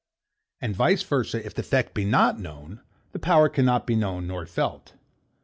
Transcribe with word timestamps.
And 0.59 0.75
vice 0.75 1.03
versa, 1.03 1.45
if 1.45 1.53
the 1.53 1.59
effect 1.61 1.93
be 1.93 2.05
not 2.05 2.39
known, 2.39 2.81
the 3.11 3.19
power 3.19 3.49
cannot 3.49 3.85
be 3.85 3.95
known 3.95 4.25
nor 4.25 4.47
felt. 4.47 4.93